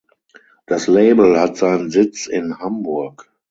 [0.65, 3.31] Das Label hat seinen Sitz in Hamburg.